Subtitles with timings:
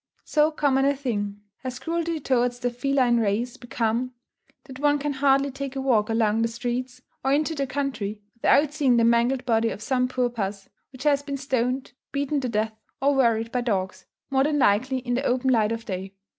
[0.25, 4.15] So common a thing has cruelty towards the feline race become,
[4.63, 8.73] that one can hardly take a walk along the streets, or into the country, without
[8.73, 12.75] seeing the mangled body of some poor puss, which has been stoned, beaten to death,
[12.99, 16.15] or worried by dogs, more than likely in the open light of day.